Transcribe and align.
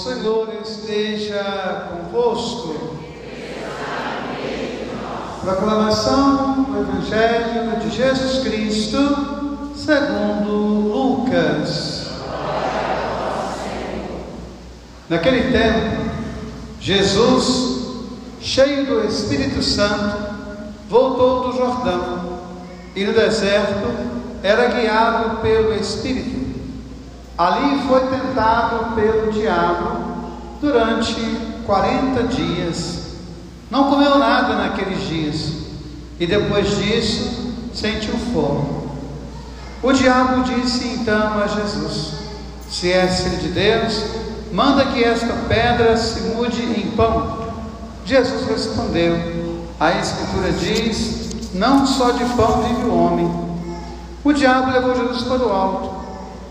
Senhor 0.00 0.48
esteja 0.62 1.90
convosco. 1.90 2.74
Proclamação 5.42 6.62
do 6.62 6.80
Evangelho 6.80 7.80
de 7.80 7.94
Jesus 7.94 8.42
Cristo, 8.42 8.96
segundo 9.76 10.52
Lucas. 10.88 12.08
Naquele 15.10 15.52
tempo, 15.52 16.00
Jesus, 16.80 18.00
cheio 18.40 18.86
do 18.86 19.06
Espírito 19.06 19.62
Santo, 19.62 20.16
voltou 20.88 21.50
do 21.50 21.58
Jordão 21.58 22.40
e 22.96 23.04
no 23.04 23.12
deserto 23.12 23.86
era 24.42 24.68
guiado 24.68 25.42
pelo 25.42 25.74
Espírito. 25.74 26.49
Ali 27.40 27.80
foi 27.88 28.00
tentado 28.00 28.94
pelo 28.94 29.32
diabo 29.32 29.96
durante 30.60 31.14
40 31.64 32.24
dias. 32.24 33.14
Não 33.70 33.88
comeu 33.88 34.18
nada 34.18 34.56
naqueles 34.56 35.08
dias 35.08 35.52
e 36.18 36.26
depois 36.26 36.76
disso 36.76 37.54
sentiu 37.72 38.12
fome. 38.34 38.90
O 39.82 39.90
diabo 39.90 40.42
disse 40.42 40.86
então 40.88 41.42
a 41.42 41.46
Jesus: 41.46 42.12
Se 42.68 42.92
és 42.92 43.22
filho 43.22 43.38
de 43.38 43.48
Deus, 43.48 44.04
manda 44.52 44.84
que 44.84 45.02
esta 45.02 45.32
pedra 45.48 45.96
se 45.96 46.20
mude 46.34 46.60
em 46.60 46.90
pão. 46.90 47.54
Jesus 48.04 48.46
respondeu: 48.48 49.64
A 49.80 49.92
Escritura 49.92 50.52
diz: 50.52 51.54
Não 51.54 51.86
só 51.86 52.10
de 52.10 52.24
pão 52.34 52.64
vive 52.64 52.84
o 52.84 52.94
homem. 52.94 53.50
O 54.22 54.30
diabo 54.30 54.72
levou 54.72 54.94
Jesus 54.94 55.22
para 55.22 55.42
o 55.42 55.50
alto 55.50 55.89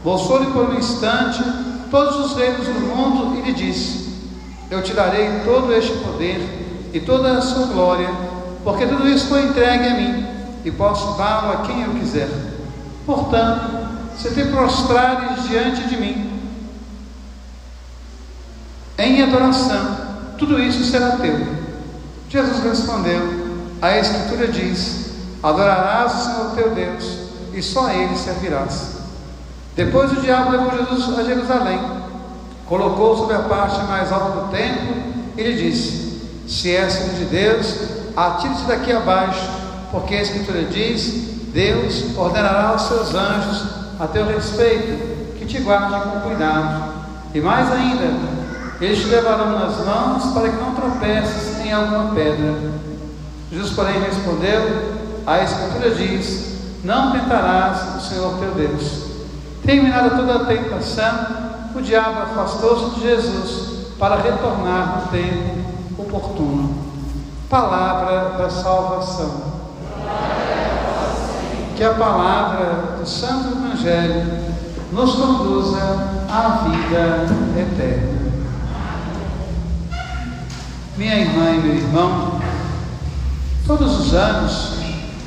Mostrou-lhe 0.03 0.51
por 0.51 0.69
um 0.69 0.77
instante 0.77 1.43
todos 1.91 2.31
os 2.31 2.37
reinos 2.37 2.65
do 2.65 2.79
mundo 2.79 3.37
e 3.37 3.41
lhe 3.41 3.53
disse: 3.53 4.09
Eu 4.71 4.81
te 4.81 4.93
darei 4.93 5.41
todo 5.43 5.73
este 5.73 5.93
poder 5.97 6.89
e 6.93 6.99
toda 6.99 7.37
a 7.37 7.41
sua 7.41 7.67
glória, 7.67 8.09
porque 8.63 8.85
tudo 8.85 9.07
isso 9.07 9.27
foi 9.27 9.43
entregue 9.43 9.87
a 9.87 9.93
mim 9.95 10.27
e 10.63 10.71
posso 10.71 11.17
dá-lo 11.17 11.53
a 11.53 11.57
quem 11.65 11.83
eu 11.83 11.91
quiser. 11.91 12.29
Portanto, 13.05 13.89
se 14.17 14.29
te 14.31 14.45
prostrares 14.45 15.47
diante 15.47 15.87
de 15.87 15.97
mim 15.97 16.29
em 18.97 19.21
adoração, 19.21 19.97
tudo 20.37 20.59
isso 20.59 20.83
será 20.83 21.17
teu. 21.17 21.39
Jesus 22.29 22.63
respondeu: 22.63 23.21
A 23.81 23.97
Escritura 23.97 24.47
diz: 24.47 25.11
Adorarás 25.41 26.13
o 26.13 26.23
Senhor 26.25 26.51
teu 26.55 26.75
Deus 26.75 27.17
e 27.53 27.61
só 27.61 27.87
a 27.87 27.93
Ele 27.93 28.15
servirás. 28.15 28.98
Depois 29.75 30.11
o 30.11 30.21
diabo 30.21 30.51
levou 30.51 30.71
Jesus 30.71 31.17
a 31.17 31.23
Jerusalém, 31.23 31.79
colocou 32.65 33.17
sobre 33.17 33.35
a 33.35 33.43
parte 33.43 33.81
mais 33.83 34.11
alta 34.11 34.41
do 34.41 34.51
templo 34.51 34.95
e 35.37 35.43
lhe 35.43 35.53
disse: 35.53 36.29
Se 36.47 36.75
és 36.75 36.95
filho 36.97 37.17
de 37.17 37.25
Deus, 37.25 37.75
atire-se 38.15 38.63
daqui 38.63 38.91
abaixo, 38.91 39.49
porque 39.91 40.15
a 40.15 40.21
Escritura 40.21 40.63
diz: 40.63 41.29
Deus 41.53 42.17
ordenará 42.17 42.69
aos 42.69 42.83
seus 42.83 43.15
anjos 43.15 43.63
a 43.99 44.07
teu 44.07 44.25
respeito, 44.25 45.37
que 45.37 45.45
te 45.45 45.59
guardem 45.59 45.99
com 46.01 46.19
cuidado. 46.21 46.93
E 47.33 47.41
mais 47.41 47.71
ainda, 47.71 48.11
eles 48.79 48.99
te 48.99 49.05
levarão 49.05 49.59
nas 49.59 49.77
mãos 49.85 50.33
para 50.33 50.49
que 50.49 50.55
não 50.55 50.75
tropeces 50.75 51.59
em 51.65 51.71
alguma 51.71 52.13
pedra. 52.13 52.55
Jesus, 53.51 53.71
porém, 53.71 53.99
respondeu: 53.99 54.93
A 55.25 55.43
Escritura 55.43 55.91
diz: 55.91 56.57
Não 56.83 57.11
tentarás 57.11 57.95
o 57.97 58.01
Senhor 58.01 58.37
teu 58.39 58.51
Deus. 58.51 59.08
Terminada 59.69 60.09
toda 60.09 60.33
a 60.33 60.45
tentação, 60.45 61.27
o 61.75 61.79
diabo 61.79 62.23
afastou-se 62.23 62.95
de 62.95 63.01
Jesus 63.01 63.93
para 63.99 64.15
retornar 64.15 65.03
no 65.03 65.11
tempo 65.11 65.59
oportuno. 65.95 66.75
Palavra 67.47 68.35
da 68.35 68.49
salvação. 68.49 69.43
Que 71.77 71.83
a 71.83 71.93
palavra 71.93 72.95
do 72.97 73.07
Santo 73.07 73.59
Evangelho 73.59 74.25
nos 74.91 75.13
conduza 75.13 75.77
à 76.27 76.67
vida 76.67 77.27
eterna. 77.55 78.31
Minha 80.97 81.15
irmã 81.15 81.51
e 81.51 81.59
meu 81.59 81.75
irmão, 81.75 82.41
todos 83.67 83.99
os 83.99 84.15
anos 84.15 84.79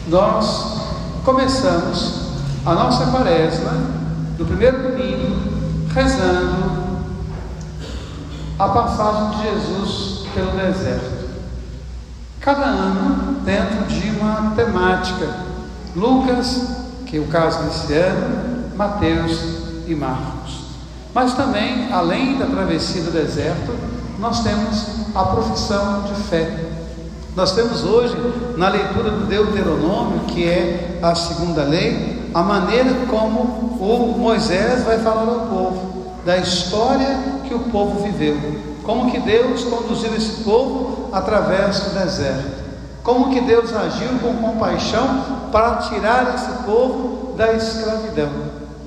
nós 0.09 0.81
começamos 1.25 2.23
a 2.67 2.75
nossa 2.75 3.07
quaresma 3.07 3.82
no 4.43 4.49
primeiro 4.49 4.83
domingo, 4.83 5.37
rezando 5.95 7.03
a 8.59 8.69
passagem 8.69 9.39
de 9.39 9.51
Jesus 9.51 10.27
pelo 10.35 10.51
deserto. 10.51 11.31
Cada 12.41 12.65
ano 12.65 13.41
dentro 13.45 13.85
de 13.87 14.11
uma 14.11 14.53
temática. 14.57 15.29
Lucas, 15.95 16.61
que 17.07 17.19
é 17.19 17.21
o 17.21 17.29
caso 17.29 17.63
desse 17.63 17.93
ano, 17.93 18.75
Mateus 18.75 19.39
e 19.87 19.95
Marcos. 19.95 20.63
Mas 21.15 21.35
também, 21.35 21.93
além 21.93 22.37
da 22.37 22.47
travessia 22.47 23.03
do 23.03 23.13
deserto, 23.13 23.73
nós 24.19 24.43
temos 24.43 24.87
a 25.15 25.23
profissão 25.25 26.03
de 26.03 26.15
fé. 26.23 26.65
Nós 27.37 27.53
temos 27.53 27.85
hoje, 27.85 28.17
na 28.57 28.69
leitura 28.69 29.11
do 29.11 29.27
Deuteronômio, 29.27 30.21
que 30.27 30.49
é 30.49 30.99
a 31.01 31.15
segunda 31.15 31.63
lei, 31.63 32.22
a 32.35 32.43
maneira 32.43 32.91
como 33.09 33.41
o 33.81 34.19
Moisés 34.19 34.85
vai 34.85 34.99
falar 34.99 35.29
ao 35.29 35.47
povo, 35.47 36.13
da 36.25 36.39
história 36.39 37.19
que 37.47 37.55
o 37.55 37.61
povo 37.71 38.03
viveu, 38.03 38.37
como 38.85 39.11
que 39.11 39.19
Deus 39.21 39.65
conduziu 39.65 40.15
esse 40.15 40.43
povo 40.43 41.09
através 41.13 41.81
do 41.81 41.99
deserto, 41.99 42.63
como 43.03 43.31
que 43.31 43.41
Deus 43.41 43.75
agiu 43.75 44.09
com 44.21 44.35
compaixão 44.37 45.49
para 45.51 45.77
tirar 45.77 46.35
esse 46.35 46.63
povo 46.65 47.35
da 47.37 47.53
escravidão, 47.53 48.31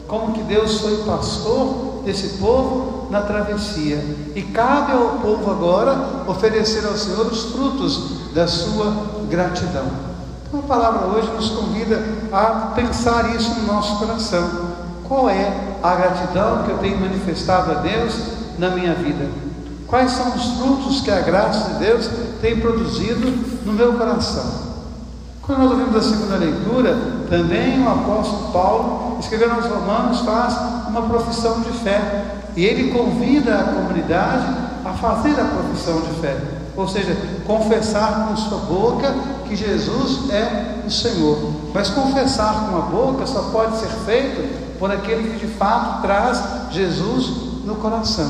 como 0.07 0.33
que 0.33 0.41
Deus 0.44 0.79
foi 0.79 1.03
pastor 1.03 2.01
desse 2.06 2.38
povo 2.38 3.07
na 3.12 3.22
travessia, 3.22 4.03
e 4.33 4.41
cabe 4.41 4.94
ao 4.94 5.19
povo 5.19 5.51
agora 5.51 6.23
oferecer 6.27 6.85
ao 6.85 6.95
Senhor 6.95 7.27
os 7.27 7.51
frutos 7.51 8.33
da 8.33 8.47
sua 8.47 8.94
gratidão. 9.29 10.15
Então 10.56 10.60
a 10.60 10.80
palavra 10.80 11.08
hoje 11.08 11.30
nos 11.32 11.50
convida 11.50 12.02
a 12.32 12.72
pensar 12.76 13.36
isso 13.36 13.60
no 13.60 13.74
nosso 13.74 14.00
coração. 14.00 14.50
Qual 15.06 15.30
é 15.30 15.52
a 15.84 15.96
gratidão 15.96 16.64
que 16.64 16.72
eu 16.72 16.78
tenho 16.78 17.02
manifestado 17.02 17.72
a 17.72 17.76
Deus 17.76 18.16
na 18.58 18.70
minha 18.70 18.94
vida? 18.94 19.28
Quais 19.86 20.12
são 20.12 20.34
os 20.34 20.58
frutos 20.58 21.02
que 21.02 21.12
a 21.12 21.20
graça 21.20 21.74
de 21.74 21.80
Deus 21.80 22.10
tem 22.42 22.58
produzido 22.62 23.28
no 23.66 23.74
meu 23.74 23.94
coração? 23.94 24.46
Quando 25.42 25.60
nós 25.60 25.72
ouvimos 25.72 25.96
a 25.98 26.10
segunda 26.10 26.38
leitura, 26.38 26.98
também 27.30 27.84
o 27.84 27.90
apóstolo 27.90 28.54
Paulo, 28.54 29.18
escrevendo 29.20 29.56
aos 29.56 29.66
Romanos, 29.66 30.22
faz 30.22 30.56
uma 30.88 31.02
profissão 31.02 31.60
de 31.60 31.72
fé. 31.80 32.24
E 32.56 32.64
ele 32.64 32.92
convida 32.92 33.60
a 33.60 33.64
comunidade 33.64 34.46
a 34.86 34.94
fazer 34.94 35.38
a 35.38 35.44
profissão 35.44 36.00
de 36.00 36.22
fé 36.22 36.55
ou 36.75 36.88
seja, 36.88 37.16
confessar 37.46 38.28
com 38.28 38.38
sua 38.38 38.58
boca 38.59 39.13
que 39.47 39.56
Jesus 39.56 40.30
é 40.30 40.81
o 40.86 40.91
Senhor. 40.91 41.38
Mas 41.74 41.90
confessar 41.90 42.69
com 42.69 42.78
a 42.78 42.81
boca 42.81 43.25
só 43.25 43.44
pode 43.52 43.78
ser 43.78 43.90
feito 44.06 44.78
por 44.78 44.91
aquele 44.91 45.34
que 45.34 45.46
de 45.46 45.53
fato 45.53 46.02
traz 46.02 46.41
Jesus 46.72 47.63
no 47.63 47.75
coração. 47.75 48.30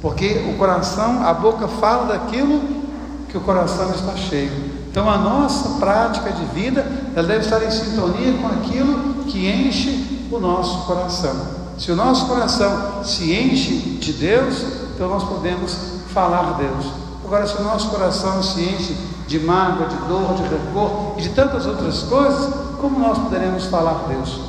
Porque 0.00 0.46
o 0.52 0.58
coração, 0.58 1.26
a 1.26 1.32
boca 1.32 1.68
fala 1.68 2.12
daquilo 2.12 2.60
que 3.28 3.36
o 3.36 3.40
coração 3.40 3.90
está 3.90 4.16
cheio. 4.16 4.50
Então 4.90 5.08
a 5.08 5.18
nossa 5.18 5.78
prática 5.78 6.32
de 6.32 6.44
vida, 6.46 6.86
ela 7.14 7.26
deve 7.26 7.44
estar 7.44 7.62
em 7.62 7.70
sintonia 7.70 8.38
com 8.40 8.46
aquilo 8.48 9.24
que 9.24 9.48
enche 9.48 10.26
o 10.30 10.38
nosso 10.38 10.86
coração. 10.86 11.58
Se 11.78 11.92
o 11.92 11.96
nosso 11.96 12.26
coração 12.26 13.04
se 13.04 13.32
enche 13.32 13.76
de 14.00 14.12
Deus, 14.12 14.64
então 14.94 15.08
nós 15.08 15.22
podemos 15.24 15.76
falar 16.12 16.56
Deus. 16.58 17.07
Agora, 17.28 17.46
se 17.46 17.58
o 17.58 17.62
nosso 17.62 17.90
coração 17.90 18.42
se 18.42 18.58
enche 18.62 18.96
de 19.26 19.38
mágoa, 19.40 19.86
de 19.86 19.96
dor, 20.08 20.34
de 20.34 20.44
rancor 20.44 21.12
e 21.18 21.20
de 21.20 21.28
tantas 21.28 21.66
outras 21.66 22.04
coisas, 22.04 22.54
como 22.80 22.98
nós 22.98 23.18
poderemos 23.18 23.66
falar 23.66 24.06
Deus? 24.08 24.40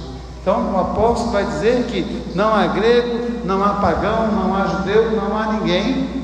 Então, 0.41 0.71
o 0.73 0.79
apóstolo 0.79 1.31
vai 1.31 1.45
dizer 1.45 1.87
que 1.87 2.31
não 2.33 2.53
há 2.55 2.67
grego, 2.67 3.41
não 3.43 3.61
há 3.61 3.73
pagão, 3.73 4.31
não 4.31 4.55
há 4.55 4.65
judeu, 4.65 5.11
não 5.11 5.37
há 5.37 5.51
ninguém, 5.59 6.23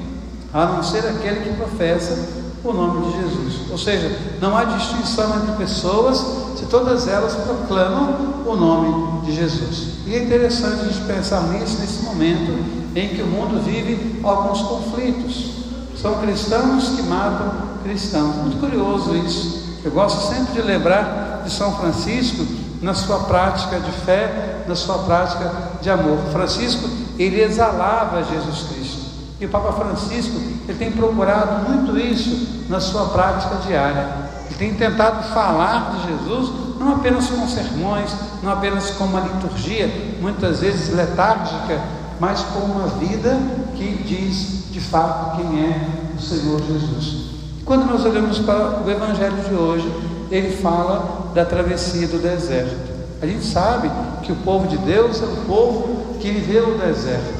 a 0.54 0.66
não 0.66 0.81
ser 0.81 1.00
aquele 1.00 1.42
que 1.42 1.57
professa 1.57 2.25
o 2.63 2.72
nome 2.72 3.06
de 3.06 3.18
Jesus. 3.18 3.69
Ou 3.69 3.78
seja, 3.78 4.18
não 4.40 4.56
há 4.56 4.63
distinção 4.63 5.36
entre 5.36 5.57
pessoas 5.57 6.25
se 6.56 6.68
todas 6.68 7.06
elas 7.10 7.36
proclamam 7.36 8.44
o 8.46 8.56
nome 8.56 9.25
de 9.25 9.36
Jesus. 9.36 9.90
E 10.07 10.16
é 10.16 10.24
interessante 10.24 10.84
a 10.84 10.86
gente 10.86 11.06
pensar 11.06 11.42
nisso 11.50 11.80
nesse 11.81 12.02
momento 12.04 12.86
em 12.96 13.10
que 13.10 13.22
o 13.22 13.28
mundo 13.28 13.62
vive 13.62 14.22
alguns 14.24 14.62
conflitos. 14.62 15.65
São 16.01 16.19
cristãos 16.21 16.89
que 16.89 17.03
matam 17.03 17.51
cristãos. 17.83 18.36
Muito 18.38 18.59
curioso 18.59 19.15
isso. 19.15 19.80
Eu 19.83 19.92
gosto 19.92 20.33
sempre 20.33 20.53
de 20.53 20.62
lembrar 20.62 21.42
de 21.44 21.51
São 21.51 21.75
Francisco 21.75 22.45
na 22.81 22.94
sua 22.94 23.19
prática 23.19 23.80
de 23.80 23.92
fé, 23.92 24.63
na 24.68 24.75
sua 24.75 25.00
prática 25.00 25.51
de 25.81 25.89
amor. 25.89 26.18
Francisco, 26.31 26.89
ele 27.18 27.42
exalava 27.42 28.24
Jesus 28.24 28.68
Cristo. 28.69 29.06
E 29.39 29.45
o 29.45 29.50
Papa 29.50 29.74
Francisco 29.74 30.36
ele 30.68 30.77
tem 30.77 30.92
procurado 30.92 31.69
muito 31.69 31.97
isso 31.97 32.65
na 32.69 32.80
sua 32.80 33.06
prática 33.07 33.56
diária. 33.68 34.07
Ele 34.47 34.56
tem 34.57 34.74
tentado 34.74 35.24
falar 35.33 35.92
de 35.92 36.07
Jesus 36.12 36.65
não 36.80 36.94
apenas 36.94 37.27
com 37.30 37.47
sermões, 37.47 38.12
não 38.44 38.51
apenas 38.51 38.92
com 38.92 39.06
uma 39.06 39.21
liturgia, 39.21 40.18
muitas 40.21 40.59
vezes 40.59 40.94
letárgica, 40.94 41.81
mas 42.20 42.42
com 42.42 42.60
uma 42.60 42.88
vida 42.88 43.38
que 43.76 44.04
diz 44.04 44.72
de 44.72 44.80
fato 44.80 45.38
quem 45.38 45.66
é 45.66 45.88
o 46.18 46.22
Senhor 46.22 46.62
Jesus. 46.62 47.26
Quando 47.66 47.86
nós 47.86 48.06
olhamos 48.06 48.40
para 48.40 48.84
o 48.86 48.90
Evangelho 48.90 49.38
de 49.48 49.56
hoje, 49.56 49.92
ele 50.30 50.56
fala 50.58 51.32
da 51.34 51.46
travessia 51.46 52.08
do 52.08 52.20
deserto. 52.20 52.76
A 53.22 53.26
gente 53.26 53.46
sabe 53.46 53.90
que 54.24 54.32
o 54.32 54.36
povo 54.38 54.68
de 54.68 54.78
Deus 54.78 55.22
é 55.22 55.26
o 55.26 55.46
povo 55.48 56.16
que 56.20 56.30
viveu 56.32 56.76
o 56.76 56.78
deserto. 56.78 57.34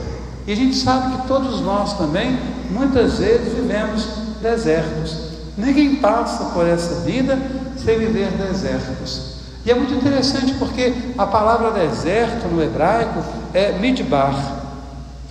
E 0.48 0.54
a 0.54 0.56
gente 0.56 0.76
sabe 0.76 1.18
que 1.18 1.28
todos 1.28 1.62
nós 1.62 1.98
também, 1.98 2.40
muitas 2.72 3.20
vezes, 3.20 3.54
vivemos 3.54 4.08
desertos. 4.42 5.18
Ninguém 5.58 5.96
passa 5.96 6.46
por 6.46 6.68
essa 6.68 7.02
vida 7.02 7.38
sem 7.78 7.98
viver 7.98 8.32
desertos. 8.32 9.36
E 9.66 9.72
é 9.72 9.74
muito 9.74 9.94
interessante 9.94 10.54
porque 10.56 10.94
a 11.18 11.26
palavra 11.26 11.72
deserto 11.72 12.48
no 12.48 12.62
hebraico 12.62 13.24
é 13.54 13.72
midbar. 13.72 14.65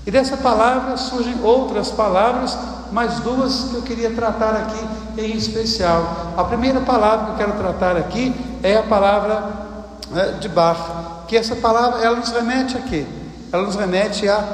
E 0.06 0.10
dessa 0.10 0.36
palavra 0.36 0.96
surgem 0.96 1.40
outras 1.42 1.90
palavras, 1.90 2.56
mais 2.92 3.20
duas 3.20 3.70
que 3.70 3.74
eu 3.74 3.82
queria 3.82 4.10
tratar 4.10 4.50
aqui 4.50 5.22
em 5.22 5.36
especial. 5.36 6.34
A 6.36 6.44
primeira 6.44 6.80
palavra 6.80 7.26
que 7.26 7.32
eu 7.32 7.46
quero 7.46 7.58
tratar 7.58 7.96
aqui 7.96 8.34
é 8.62 8.76
a 8.76 8.82
palavra 8.82 9.42
né, 10.10 10.36
de 10.40 10.48
bar, 10.48 11.24
que 11.26 11.36
essa 11.36 11.56
palavra 11.56 12.04
ela 12.04 12.16
nos 12.16 12.30
remete 12.30 12.76
a 12.76 12.80
quê? 12.80 13.06
Ela 13.50 13.62
nos 13.62 13.76
remete 13.76 14.28
à 14.28 14.44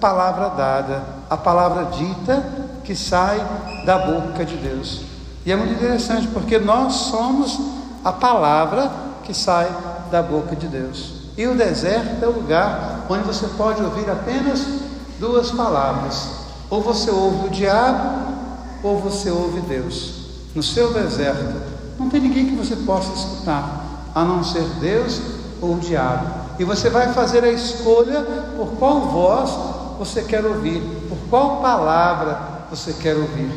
palavra 0.00 0.48
dada, 0.50 1.02
a 1.28 1.36
palavra 1.36 1.84
dita 1.96 2.42
que 2.82 2.96
sai 2.96 3.40
da 3.84 3.98
boca 3.98 4.44
de 4.44 4.56
Deus. 4.56 5.02
E 5.44 5.52
é 5.52 5.56
muito 5.56 5.74
interessante 5.74 6.26
porque 6.28 6.58
nós 6.58 6.94
somos 6.94 7.58
a 8.02 8.12
palavra 8.12 8.90
que 9.24 9.34
sai 9.34 9.68
da 10.10 10.22
boca 10.22 10.56
de 10.56 10.66
Deus. 10.66 11.12
E 11.36 11.46
o 11.46 11.54
deserto 11.54 12.22
é 12.24 12.26
o 12.26 12.32
lugar 12.32 13.06
onde 13.08 13.24
você 13.24 13.46
pode 13.48 13.82
ouvir 13.82 14.08
apenas 14.10 14.64
duas 15.24 15.50
palavras: 15.50 16.28
ou 16.68 16.82
você 16.82 17.10
ouve 17.10 17.46
o 17.46 17.50
diabo, 17.50 18.32
ou 18.82 18.98
você 18.98 19.30
ouve 19.30 19.60
Deus. 19.62 20.24
No 20.54 20.62
seu 20.62 20.92
deserto, 20.92 21.60
não 21.98 22.08
tem 22.08 22.20
ninguém 22.20 22.46
que 22.46 22.54
você 22.54 22.76
possa 22.76 23.12
escutar, 23.12 24.12
a 24.14 24.24
não 24.24 24.44
ser 24.44 24.62
Deus 24.80 25.20
ou 25.60 25.74
o 25.74 25.80
diabo. 25.80 26.44
E 26.58 26.64
você 26.64 26.88
vai 26.90 27.12
fazer 27.12 27.42
a 27.42 27.50
escolha 27.50 28.22
por 28.56 28.68
qual 28.78 29.00
voz 29.00 29.50
você 29.98 30.22
quer 30.22 30.44
ouvir, 30.44 30.80
por 31.08 31.18
qual 31.28 31.60
palavra 31.60 32.66
você 32.70 32.92
quer 32.92 33.16
ouvir. 33.16 33.50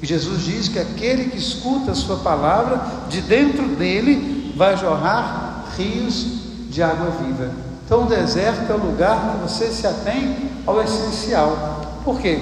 E 0.00 0.06
Jesus 0.06 0.42
diz 0.42 0.68
que 0.68 0.78
aquele 0.78 1.30
que 1.30 1.38
escuta 1.38 1.92
a 1.92 1.94
sua 1.94 2.18
palavra, 2.18 2.80
de 3.08 3.22
dentro 3.22 3.66
dele 3.74 4.54
vai 4.56 4.76
jorrar 4.76 5.64
rios 5.76 6.26
de 6.68 6.82
água 6.82 7.10
viva. 7.10 7.73
Então 7.84 8.04
o 8.04 8.06
deserto 8.06 8.70
é 8.70 8.74
o 8.74 8.78
lugar 8.78 9.32
que 9.32 9.48
você 9.48 9.66
se 9.66 9.86
atém 9.86 10.50
ao 10.66 10.82
essencial. 10.82 12.00
Por 12.04 12.18
quê? 12.18 12.38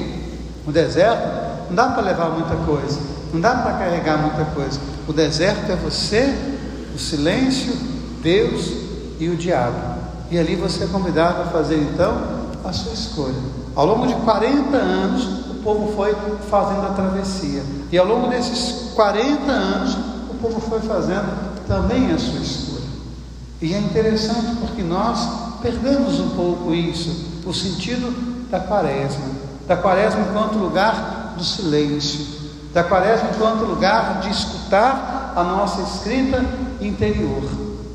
O 0.67 0.71
deserto 0.71 1.69
não 1.69 1.75
dá 1.75 1.89
para 1.89 2.03
levar 2.03 2.31
muita 2.31 2.55
coisa, 2.65 3.00
não 3.33 3.41
dá 3.41 3.55
para 3.56 3.73
carregar 3.73 4.19
muita 4.19 4.44
coisa. 4.53 4.79
O 5.09 5.12
deserto 5.12 5.71
é 5.71 5.77
você, 5.77 6.33
o 6.94 6.99
silêncio, 6.99 7.75
Deus 8.23 8.73
e 9.19 9.29
o 9.29 9.37
diabo. 9.37 9.77
E 10.31 10.39
ali 10.39 10.55
você 10.55 10.85
é 10.85 10.87
convidado 10.87 11.43
a 11.43 11.47
fazer 11.47 11.77
então 11.77 12.17
a 12.65 12.73
sua 12.73 12.93
escolha. 12.93 13.35
Ao 13.75 13.85
longo 13.85 14.06
de 14.06 14.15
40 14.15 14.77
anos, 14.77 15.25
o 15.50 15.55
povo 15.62 15.93
foi 15.97 16.15
fazendo 16.49 16.87
a 16.87 16.91
travessia. 16.91 17.62
E 17.91 17.99
ao 17.99 18.06
longo 18.06 18.29
desses 18.29 18.93
40 18.94 19.50
anos, 19.50 19.94
o 20.31 20.35
povo 20.41 20.61
foi 20.61 20.81
fazendo 20.81 21.27
também 21.67 22.12
a 22.12 22.19
sua 22.19 22.41
escolha. 22.41 22.62
E 23.62 23.73
é 23.73 23.79
interessante 23.79 24.56
porque 24.56 24.82
nós 24.82 25.61
perdemos 25.62 26.19
um 26.19 26.31
pouco 26.31 26.75
isso, 26.75 27.43
o 27.47 27.55
sentido 27.55 28.11
da 28.50 28.59
quaresma. 28.59 29.25
Da 29.69 29.76
quaresma 29.76 30.26
enquanto 30.29 30.59
lugar 30.59 31.35
do 31.38 31.44
silêncio, 31.44 32.26
da 32.75 32.82
quaresma 32.82 33.31
enquanto 33.32 33.61
lugar 33.61 34.20
de 34.20 34.31
escutar 34.31 35.32
a 35.37 35.44
nossa 35.44 35.81
escrita 35.82 36.44
interior. 36.81 37.44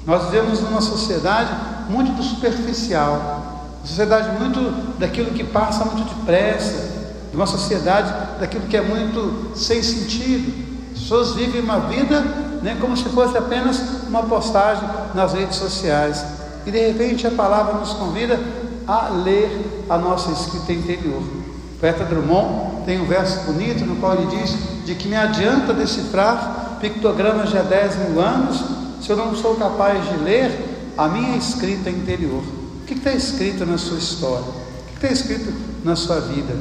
Nós 0.05 0.23
vivemos 0.25 0.61
numa 0.61 0.79
sociedade 0.79 1.51
muito 1.89 2.13
do 2.13 2.23
superficial, 2.23 3.73
uma 3.79 3.85
sociedade 3.85 4.39
muito 4.39 4.97
daquilo 4.97 5.31
que 5.31 5.43
passa 5.43 5.83
muito 5.83 6.15
depressa, 6.15 6.95
de 7.29 7.35
uma 7.35 7.45
sociedade 7.45 8.39
daquilo 8.39 8.67
que 8.67 8.77
é 8.77 8.81
muito 8.81 9.51
sem 9.53 9.83
sentido. 9.83 10.66
As 11.07 11.12
pessoas 11.12 11.36
vivem 11.36 11.62
uma 11.62 11.80
vida 11.80 12.19
né, 12.62 12.77
como 12.81 12.98
se 12.98 13.06
fosse 13.06 13.38
apenas 13.38 13.81
uma 14.09 14.24
postagem 14.24 14.83
nas 15.15 15.31
redes 15.31 15.56
sociais. 15.56 16.21
E 16.65 16.69
de 16.69 16.86
repente 16.86 17.25
a 17.25 17.31
palavra 17.31 17.75
nos 17.75 17.94
convida 17.94 18.38
a 18.86 19.07
ler 19.07 19.86
a 19.89 19.98
nossa 19.98 20.33
escrita 20.33 20.74
interior. 20.74 21.21
O 21.21 21.80
poeta 21.80 22.04
Drummond 22.04 22.83
tem 22.86 23.00
um 23.00 23.06
verso 23.06 23.39
bonito 23.45 23.86
no 23.86 23.95
qual 23.95 24.15
ele 24.15 24.25
diz 24.36 24.54
de 24.86 24.95
que 24.95 25.07
me 25.07 25.15
adianta 25.15 25.74
decifrar 25.74 26.77
pictogramas 26.81 27.51
de 27.51 27.57
há 27.57 27.62
10 27.62 28.09
mil 28.09 28.21
anos 28.21 28.62
se 29.01 29.09
eu 29.09 29.15
não 29.15 29.33
sou 29.33 29.56
capaz 29.56 30.04
de 30.09 30.18
ler 30.18 30.92
a 30.98 31.07
minha 31.07 31.38
escrita 31.38 31.89
interior? 31.89 32.44
O 32.81 32.86
que 32.86 32.95
está 32.95 33.13
escrito 33.13 33.65
na 33.65 33.77
sua 33.77 33.98
história? 33.98 34.44
O 34.44 35.00
que 35.00 35.06
está 35.06 35.07
escrito 35.07 35.54
na 35.86 35.95
sua 35.95 36.19
vida? 36.19 36.54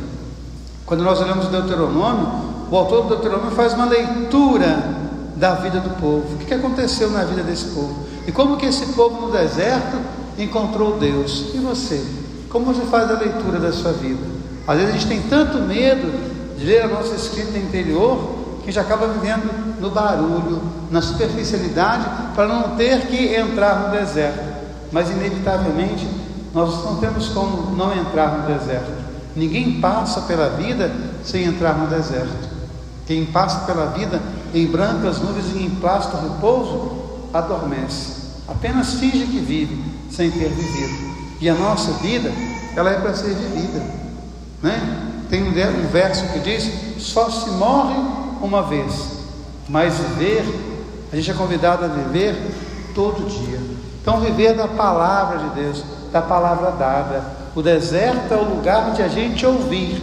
Quando 0.86 1.02
nós 1.02 1.20
olhamos 1.20 1.48
Deuteronômio, 1.48 2.45
o 2.70 2.76
autor 2.76 3.02
do 3.02 3.08
Deuteronômio 3.10 3.52
faz 3.52 3.74
uma 3.74 3.84
leitura 3.84 4.82
da 5.36 5.54
vida 5.54 5.80
do 5.80 5.90
povo. 6.00 6.34
O 6.34 6.38
que 6.38 6.54
aconteceu 6.54 7.10
na 7.10 7.24
vida 7.24 7.42
desse 7.42 7.66
povo? 7.66 8.06
E 8.26 8.32
como 8.32 8.56
que 8.56 8.66
esse 8.66 8.86
povo 8.86 9.26
no 9.26 9.32
deserto 9.32 9.98
encontrou 10.38 10.98
Deus? 10.98 11.50
E 11.54 11.58
você? 11.58 12.04
Como 12.48 12.66
você 12.66 12.82
faz 12.86 13.10
a 13.10 13.14
leitura 13.14 13.60
da 13.60 13.72
sua 13.72 13.92
vida? 13.92 14.22
Às 14.66 14.78
vezes 14.78 14.94
a 14.94 14.98
gente 14.98 15.08
tem 15.08 15.22
tanto 15.22 15.58
medo 15.58 16.10
de 16.58 16.64
ler 16.64 16.82
a 16.82 16.88
nossa 16.88 17.14
escrita 17.14 17.56
interior 17.58 18.36
que 18.66 18.72
gente 18.72 18.80
acaba 18.80 19.06
vivendo 19.06 19.78
no 19.80 19.90
barulho, 19.90 20.60
na 20.90 21.00
superficialidade, 21.00 22.04
para 22.34 22.48
não 22.48 22.76
ter 22.76 23.06
que 23.06 23.36
entrar 23.36 23.86
no 23.86 23.96
deserto. 23.96 24.42
Mas, 24.90 25.08
inevitavelmente, 25.08 26.08
nós 26.52 26.84
não 26.84 26.96
temos 26.96 27.28
como 27.28 27.76
não 27.76 27.92
entrar 27.96 28.38
no 28.38 28.58
deserto. 28.58 28.90
Ninguém 29.36 29.80
passa 29.80 30.22
pela 30.22 30.48
vida 30.48 30.90
sem 31.22 31.44
entrar 31.44 31.78
no 31.78 31.86
deserto. 31.86 32.55
Quem 33.06 33.24
passa 33.26 33.60
pela 33.60 33.86
vida 33.86 34.20
em 34.52 34.66
brancas 34.66 35.18
nuvens 35.20 35.54
e 35.54 35.64
em 35.64 35.70
plástico 35.70 36.16
repouso, 36.16 36.92
adormece. 37.32 38.16
Apenas 38.48 38.94
finge 38.94 39.26
que 39.26 39.38
vive, 39.38 39.82
sem 40.10 40.30
ter 40.30 40.48
vivido. 40.48 41.14
E 41.40 41.48
a 41.48 41.54
nossa 41.54 41.92
vida, 41.94 42.32
ela 42.74 42.90
é 42.90 42.98
para 42.98 43.14
ser 43.14 43.34
vivida. 43.34 43.84
Né? 44.62 45.24
Tem 45.28 45.42
um 45.42 45.52
verso 45.90 46.26
que 46.32 46.38
diz: 46.40 46.70
só 46.98 47.30
se 47.30 47.50
morre 47.50 47.96
uma 48.40 48.62
vez, 48.62 49.18
mas 49.68 49.94
viver, 49.94 50.44
a 51.12 51.16
gente 51.16 51.30
é 51.30 51.34
convidado 51.34 51.84
a 51.84 51.88
viver 51.88 52.36
todo 52.94 53.28
dia. 53.28 53.60
Então, 54.00 54.20
viver 54.20 54.54
da 54.54 54.68
palavra 54.68 55.38
de 55.38 55.48
Deus, 55.60 55.84
da 56.12 56.22
palavra 56.22 56.70
dada. 56.72 57.36
O 57.54 57.62
deserto 57.62 58.32
é 58.32 58.36
o 58.36 58.44
lugar 58.44 58.92
de 58.92 59.02
a 59.02 59.08
gente 59.08 59.44
ouvir 59.44 60.00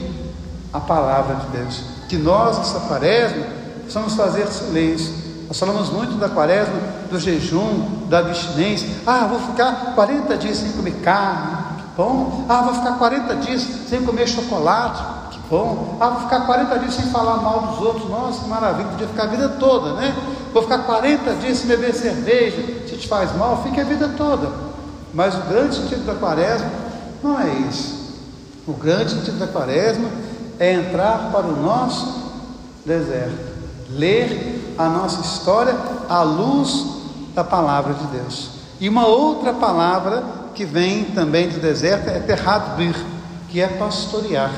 a 0.74 0.80
palavra 0.80 1.36
de 1.36 1.58
Deus. 1.58 1.93
Que 2.14 2.20
nós, 2.20 2.60
essa 2.60 2.80
quaresma, 2.82 3.44
possamos 3.86 4.14
fazer 4.14 4.46
silêncio. 4.46 5.12
Nós 5.48 5.58
falamos 5.58 5.90
muito 5.90 6.14
da 6.20 6.30
quaresma, 6.30 6.76
do 7.10 7.20
jejum, 7.20 8.06
da 8.08 8.20
abstinência. 8.20 8.88
Ah, 9.04 9.26
vou 9.28 9.40
ficar 9.40 9.96
40 9.96 10.38
dias 10.38 10.58
sem 10.58 10.74
comer 10.74 10.94
carne, 11.02 11.58
que 11.80 11.84
bom. 11.98 12.46
Ah, 12.48 12.62
vou 12.62 12.76
ficar 12.76 13.00
40 13.00 13.36
dias 13.38 13.68
sem 13.90 14.06
comer 14.06 14.28
chocolate, 14.28 15.40
bom. 15.50 15.98
Ah, 16.00 16.10
vou 16.10 16.22
ficar 16.22 16.42
40 16.42 16.78
dias 16.78 16.94
sem 16.94 17.06
falar 17.06 17.38
mal 17.38 17.62
dos 17.62 17.82
outros. 17.82 18.08
Nossa, 18.08 18.44
que 18.44 18.48
maravilha, 18.48 18.90
podia 18.90 19.08
ficar 19.08 19.24
a 19.24 19.28
vida 19.28 19.50
toda, 19.50 19.94
né? 19.94 20.16
Vou 20.54 20.62
ficar 20.62 20.84
40 20.84 21.34
dias 21.38 21.58
sem 21.58 21.68
beber 21.68 21.96
cerveja. 21.96 22.62
Se 22.88 22.96
te 22.96 23.08
faz 23.08 23.36
mal, 23.36 23.64
fique 23.64 23.82
a 23.82 23.84
vida 23.84 24.08
toda. 24.16 24.52
Mas 25.12 25.34
o 25.34 25.42
grande 25.50 25.78
sentido 25.78 26.06
da 26.06 26.14
quaresma 26.14 26.70
não 27.24 27.42
é 27.42 27.50
isso. 27.72 28.04
O 28.68 28.74
grande 28.74 29.14
sentido 29.14 29.40
da 29.40 29.48
quaresma 29.48 30.08
é 30.60 30.74
entrar 30.74 31.32
para 31.32 31.48
o 31.48 31.62
nosso 31.62 32.24
deserto, 32.86 33.54
ler 33.90 34.76
a 34.78 34.88
nossa 34.88 35.22
história 35.22 35.76
à 36.10 36.22
luz 36.24 36.86
da 37.34 37.44
palavra 37.44 37.94
de 37.94 38.06
Deus. 38.08 38.50
E 38.80 38.90
uma 38.90 39.08
outra 39.08 39.54
palavra 39.54 40.24
que 40.54 40.66
vem 40.66 41.06
também 41.06 41.50
do 41.50 41.60
deserto 41.60 42.10
é 42.10 42.20
terradbir, 42.20 42.96
que 43.50 43.62
é 43.62 43.68
pastorear. 43.68 44.52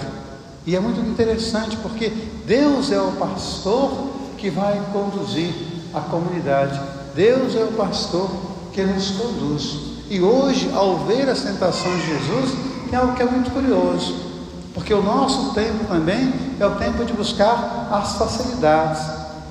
E 0.66 0.76
é 0.76 0.80
muito 0.80 1.00
interessante 1.00 1.78
porque 1.78 2.10
Deus 2.46 2.92
é 2.92 3.00
o 3.00 3.12
pastor 3.14 4.10
que 4.38 4.50
vai 4.50 4.82
conduzir 4.92 5.54
a 5.94 6.02
comunidade. 6.02 6.80
Deus 7.14 7.56
é 7.56 7.64
o 7.64 7.74
pastor 7.74 8.30
que 8.74 8.84
nos 8.84 9.12
conduz. 9.12 9.78
E 10.10 10.22
hoje, 10.22 10.70
ao 10.74 10.98
ver 11.00 11.30
a 11.30 11.36
tentação 11.36 11.92
de 11.98 12.08
Jesus, 12.08 12.52
tem 12.90 13.00
algo 13.00 13.16
que 13.16 13.22
é 13.22 13.26
muito 13.26 13.52
curioso. 13.52 14.25
Porque 14.76 14.94
o 14.94 15.02
nosso 15.02 15.54
tempo 15.54 15.86
também 15.86 16.34
é 16.60 16.66
o 16.66 16.76
tempo 16.76 17.06
de 17.06 17.14
buscar 17.14 17.88
as 17.90 18.18
facilidades. 18.18 19.02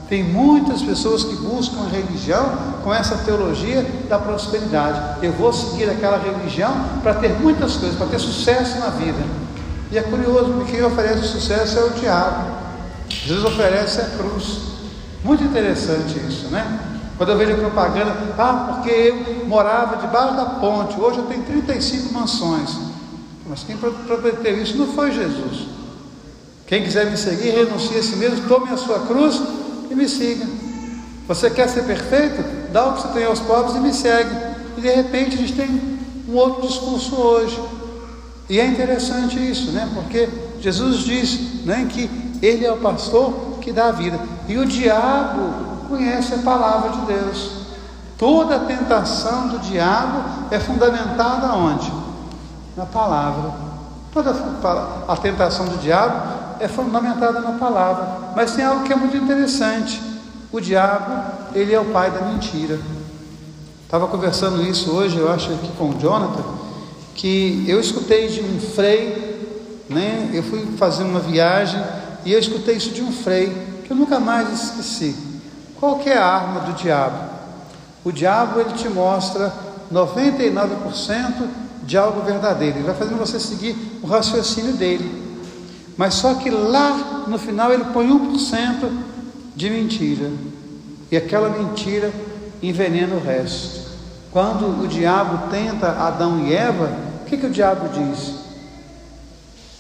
Tem 0.07 0.23
muitas 0.23 0.83
pessoas 0.83 1.25
que 1.25 1.35
buscam 1.35 1.81
a 1.87 1.89
religião 1.89 2.47
com 2.85 2.93
essa 2.93 3.17
teologia 3.17 3.83
da 4.07 4.19
prosperidade. 4.19 5.25
Eu 5.25 5.33
vou 5.33 5.51
seguir 5.51 5.89
aquela 5.89 6.19
religião 6.19 6.75
para 7.03 7.15
ter 7.15 7.31
muitas 7.41 7.79
coisas, 7.79 7.97
para 7.97 8.09
ter 8.09 8.19
sucesso 8.19 8.79
na 8.79 8.91
vida. 8.91 9.25
E 9.91 9.97
é 9.97 10.03
curioso, 10.03 10.53
porque 10.53 10.73
quem 10.73 10.85
oferece 10.85 11.27
sucesso 11.27 11.79
é 11.79 11.85
o 11.85 11.91
diabo. 11.91 12.45
Jesus 13.09 13.45
oferece 13.47 14.03
a 14.03 14.05
cruz. 14.19 14.59
Muito 15.25 15.43
interessante 15.43 16.19
isso, 16.29 16.49
né? 16.49 16.81
Quando 17.17 17.31
eu 17.31 17.39
vejo 17.39 17.57
propaganda, 17.57 18.15
ah, 18.37 18.75
porque 18.75 18.91
eu 18.91 19.47
morava 19.47 19.97
debaixo 19.97 20.35
da 20.35 20.45
ponte, 20.45 21.01
hoje 21.01 21.19
eu 21.19 21.25
tenho 21.25 21.45
35 21.45 22.13
mansões. 22.13 22.94
Mas 23.47 23.63
quem 23.63 23.77
prometeu 23.77 24.63
isso 24.63 24.77
não 24.77 24.87
foi 24.89 25.13
Jesus. 25.13 25.67
Quem 26.67 26.83
quiser 26.83 27.11
me 27.11 27.17
seguir, 27.17 27.51
renuncie 27.51 27.99
a 27.99 28.03
si 28.03 28.17
mesmo, 28.17 28.49
tome 28.49 28.71
a 28.71 28.77
sua 28.77 29.01
cruz 29.01 29.41
e 29.91 29.95
me 29.95 30.09
siga. 30.09 30.47
Você 31.29 31.51
quer 31.51 31.69
ser 31.69 31.85
perfeito? 31.85 32.43
Dá 32.73 32.87
o 32.87 32.95
que 32.95 33.03
você 33.03 33.09
tem 33.09 33.25
aos 33.25 33.41
pobres 33.41 33.77
e 33.77 33.81
me 33.81 33.93
segue. 33.93 34.35
E 34.77 34.81
de 34.81 34.89
repente 34.89 35.37
a 35.37 35.39
gente 35.39 35.53
tem 35.53 35.99
um 36.29 36.35
outro 36.35 36.67
discurso 36.67 37.15
hoje. 37.17 37.59
E 38.49 38.59
é 38.59 38.67
interessante 38.67 39.39
isso, 39.39 39.73
né? 39.73 39.89
Porque 39.95 40.29
Jesus 40.61 40.99
diz 40.99 41.65
né, 41.65 41.87
que 41.91 42.11
Ele 42.43 42.65
é 42.65 42.73
o 42.73 42.79
pastor 42.79 43.59
que 43.61 43.73
dá 43.73 43.89
a 43.89 43.93
vida. 43.93 44.19
E 44.49 44.59
o 44.59 44.67
diabo 44.67 45.87
conhece 45.89 46.35
a 46.35 46.39
palavra 46.39 46.91
de 46.91 47.01
Deus. 47.07 47.51
Toda 48.19 48.59
tentação 48.61 49.49
do 49.49 49.59
diabo 49.59 50.25
é 50.51 50.59
fundamentada 50.59 51.53
onde? 51.55 51.91
Na 52.77 52.87
palavra. 52.87 53.53
Toda 54.13 54.35
a 55.09 55.17
tentação 55.17 55.67
do 55.67 55.79
diabo 55.79 56.57
é 56.61 56.69
fundamentada 56.69 57.41
na 57.41 57.53
palavra. 57.53 58.33
Mas 58.37 58.53
tem 58.53 58.65
algo 58.65 58.85
que 58.85 58.93
é 58.93 58.97
muito 58.97 59.17
interessante. 59.17 60.01
O 60.53 60.61
diabo, 60.61 61.33
ele 61.55 61.75
é 61.75 61.81
o 61.81 61.87
pai 61.87 62.11
da 62.11 62.21
mentira. 62.21 62.79
Estava 63.85 64.07
conversando 64.09 64.63
isso 64.63 64.91
hoje, 64.93 65.19
eu 65.19 65.31
acho, 65.31 65.53
aqui 65.53 65.71
com 65.77 65.91
o 65.91 65.99
Jonathan, 65.99 66.43
que 67.15 67.65
eu 67.69 67.81
escutei 67.81 68.29
de 68.29 68.41
um 68.41 68.61
frei, 68.61 69.85
né? 69.89 70.31
Eu 70.33 70.43
fui 70.43 70.67
fazer 70.77 71.05
uma 71.05 71.21
viagem 71.21 71.81
e 72.25 72.33
eu 72.33 72.39
escutei 72.39 72.77
isso 72.77 72.91
de 72.91 73.03
um 73.03 73.13
frei, 73.13 73.53
que 73.85 73.91
eu 73.91 73.97
nunca 73.97 74.19
mais 74.19 74.53
esqueci. 74.53 75.17
Qual 75.79 75.99
que 75.99 76.09
é 76.09 76.19
a 76.19 76.27
arma 76.27 76.61
do 76.61 76.73
diabo? 76.73 77.19
O 78.05 78.11
diabo 78.11 78.61
ele 78.61 78.73
te 78.73 78.89
mostra 78.89 79.53
99% 79.93 81.49
de 81.85 81.97
algo 81.97 82.23
verdadeiro. 82.23 82.79
Ele 82.79 82.87
vai 82.87 82.95
fazendo 82.95 83.19
você 83.19 83.39
seguir 83.39 83.77
o 84.03 84.07
raciocínio 84.07 84.73
dele. 84.75 85.23
Mas 85.97 86.15
só 86.15 86.35
que 86.35 86.51
lá 86.51 87.25
no 87.29 87.39
final 87.39 87.73
ele 87.73 87.85
põe 87.93 88.09
1% 88.09 88.91
de 89.55 89.71
mentira. 89.71 90.31
E 91.11 91.17
aquela 91.17 91.49
mentira 91.49 92.13
envenena 92.63 93.15
o 93.15 93.21
resto. 93.21 93.85
Quando 94.33 94.83
o 94.83 94.89
diabo 94.89 95.49
tenta 95.51 95.91
Adão 95.91 96.41
e 96.41 96.53
Eva, 96.53 96.91
o 97.23 97.25
que, 97.27 97.37
que 97.37 97.47
o 97.47 97.51
diabo 97.51 97.89
diz? 97.89 98.35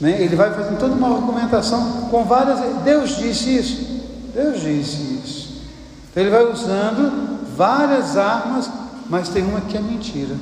Né? 0.00 0.22
Ele 0.22 0.36
vai 0.36 0.52
fazendo 0.54 0.78
toda 0.78 0.94
uma 0.94 1.12
argumentação 1.12 2.08
com 2.10 2.24
várias. 2.24 2.60
Deus 2.84 3.16
disse 3.16 3.56
isso. 3.56 4.02
Deus 4.32 4.60
disse 4.60 5.20
isso. 5.24 5.62
Então 6.10 6.22
ele 6.22 6.30
vai 6.30 6.44
usando 6.44 7.44
várias 7.56 8.16
armas, 8.16 8.70
mas 9.08 9.28
tem 9.28 9.42
uma 9.42 9.60
que 9.62 9.76
é 9.76 9.80
mentira. 9.80 10.36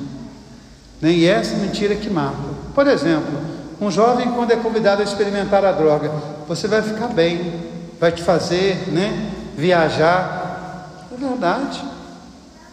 E 1.11 1.27
essa 1.27 1.55
mentira 1.55 1.95
que 1.95 2.09
mata. 2.09 2.37
Por 2.73 2.87
exemplo, 2.87 3.33
um 3.81 3.91
jovem 3.91 4.31
quando 4.31 4.51
é 4.51 4.55
convidado 4.55 5.01
a 5.01 5.03
experimentar 5.03 5.65
a 5.65 5.71
droga, 5.71 6.09
você 6.47 6.67
vai 6.67 6.81
ficar 6.81 7.07
bem, 7.07 7.53
vai 7.99 8.11
te 8.11 8.23
fazer 8.23 8.89
né, 8.89 9.31
viajar. 9.57 11.09
É 11.11 11.15
verdade. 11.15 11.83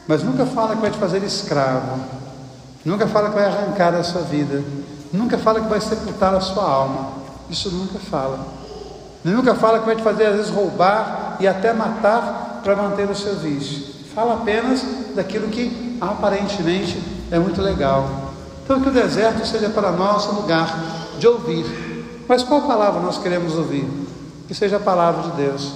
Mas 0.07 0.23
nunca 0.23 0.47
fala 0.47 0.77
que 0.77 0.81
vai 0.81 0.91
te 0.91 0.99
fazer 0.99 1.23
escravo. 1.25 2.01
Nunca 2.85 3.07
fala 3.07 3.29
que 3.29 3.35
vai 3.35 3.45
arrancar 3.47 3.95
a 3.95 4.03
sua 4.03 4.23
vida. 4.23 4.63
Nunca 5.13 5.37
fala 5.37 5.61
que 5.61 5.69
vai 5.69 5.81
sepultar 5.81 6.35
a 6.35 6.41
sua 6.41 6.65
alma. 6.65 7.13
Isso 7.51 7.71
nunca 7.71 7.99
fala. 7.99 8.47
Nunca 9.25 9.55
fala 9.55 9.81
que 9.81 9.87
vai 9.87 9.97
te 9.97 10.03
fazer 10.03 10.27
às 10.27 10.37
vezes 10.37 10.51
roubar 10.51 11.37
e 11.41 11.47
até 11.47 11.73
matar 11.73 12.61
para 12.63 12.77
manter 12.77 13.11
o 13.11 13.15
seu 13.15 13.35
vício. 13.37 13.87
Fala 14.15 14.35
apenas 14.35 14.85
daquilo 15.15 15.49
que 15.49 15.99
aparentemente 16.01 17.20
é 17.31 17.39
muito 17.39 17.61
legal. 17.63 18.33
Então, 18.65 18.81
que 18.81 18.89
o 18.89 18.93
deserto 18.93 19.47
seja 19.47 19.69
para 19.69 19.91
nós 19.91 20.27
um 20.27 20.43
lugar 20.43 20.79
de 21.19 21.27
ouvir. 21.27 21.65
Mas 22.29 22.43
qual 22.43 22.63
palavra 22.63 23.01
nós 23.01 23.19
queremos 23.19 23.57
ouvir? 23.57 23.89
Que 24.47 24.55
seja 24.55 24.77
a 24.77 24.81
palavra 24.81 25.31
de 25.31 25.37
Deus. 25.37 25.73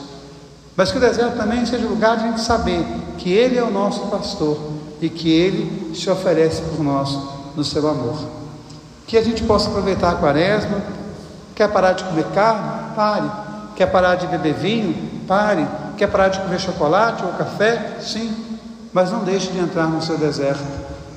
Mas 0.76 0.90
que 0.90 0.98
o 0.98 1.00
deserto 1.00 1.36
também 1.36 1.64
seja 1.66 1.86
o 1.86 1.90
lugar 1.90 2.16
de 2.16 2.24
a 2.24 2.26
gente 2.28 2.40
saber 2.40 2.84
que 3.18 3.32
Ele 3.32 3.58
é 3.58 3.62
o 3.62 3.70
nosso 3.70 4.06
pastor 4.06 4.58
e 5.00 5.08
que 5.08 5.30
Ele 5.30 5.94
se 5.94 6.08
oferece 6.10 6.62
por 6.62 6.82
nós 6.82 7.16
no 7.56 7.64
seu 7.64 7.88
amor. 7.88 8.16
Que 9.06 9.18
a 9.18 9.22
gente 9.22 9.42
possa 9.44 9.68
aproveitar 9.68 10.10
a 10.10 10.14
quaresma. 10.16 10.82
Quer 11.54 11.68
parar 11.68 11.92
de 11.92 12.04
comer 12.04 12.26
carne? 12.34 12.94
Pare. 12.96 13.30
Quer 13.76 13.86
parar 13.86 14.16
de 14.16 14.26
beber 14.26 14.54
vinho? 14.54 14.94
Pare. 15.26 15.66
Quer 15.96 16.08
parar 16.08 16.28
de 16.28 16.40
comer 16.40 16.58
chocolate 16.58 17.24
ou 17.24 17.32
café? 17.32 17.98
Sim, 18.00 18.34
mas 18.92 19.10
não 19.10 19.24
deixe 19.24 19.50
de 19.50 19.58
entrar 19.58 19.86
no 19.86 20.02
seu 20.02 20.16
deserto, 20.16 20.62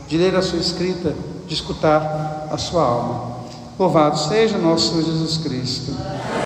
de 0.07 0.17
ler 0.17 0.35
a 0.35 0.41
sua 0.41 0.59
escrita, 0.59 1.13
de 1.47 1.53
escutar 1.53 2.47
a 2.51 2.57
sua 2.57 2.83
alma. 2.83 3.37
Louvado 3.77 4.17
seja 4.17 4.57
nosso 4.57 4.89
Senhor 4.89 5.05
Jesus 5.05 5.37
Cristo. 5.37 5.91